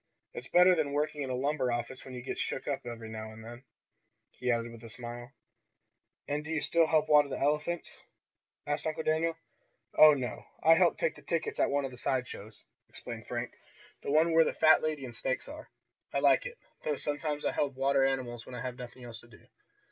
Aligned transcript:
It's 0.33 0.47
better 0.47 0.73
than 0.75 0.93
working 0.93 1.21
in 1.21 1.29
a 1.29 1.35
lumber 1.35 1.71
office 1.71 2.03
when 2.03 2.15
you 2.15 2.23
get 2.23 2.39
shook 2.39 2.67
up 2.67 2.87
every 2.87 3.07
now 3.07 3.31
and 3.31 3.45
then," 3.45 3.63
he 4.31 4.49
added 4.51 4.71
with 4.71 4.83
a 4.83 4.89
smile. 4.89 5.31
"And 6.27 6.43
do 6.43 6.49
you 6.49 6.59
still 6.59 6.87
help 6.87 7.07
water 7.07 7.27
the 7.29 7.37
elephants?" 7.39 8.01
asked 8.65 8.87
Uncle 8.87 9.03
Daniel. 9.03 9.37
"Oh, 9.93 10.15
no, 10.15 10.47
I 10.63 10.73
help 10.73 10.97
take 10.97 11.23
tickets 11.27 11.59
at 11.59 11.69
one 11.69 11.85
of 11.85 11.91
the 11.91 11.97
side 11.99 12.27
shows," 12.27 12.63
explained 12.89 13.27
Frank. 13.27 13.53
"The 14.01 14.09
one 14.09 14.31
where 14.33 14.43
the 14.43 14.53
fat 14.53 14.81
lady 14.81 15.05
and 15.05 15.15
snakes 15.15 15.47
are. 15.47 15.69
I 16.11 16.17
like 16.17 16.47
it, 16.47 16.57
though 16.81 16.95
sometimes 16.95 17.45
I 17.45 17.51
help 17.51 17.75
water 17.75 18.03
the 18.03 18.09
animals 18.09 18.47
when 18.47 18.55
I 18.55 18.63
have 18.63 18.77
nothing 18.79 19.03
else 19.03 19.19
to 19.19 19.27
do. 19.27 19.45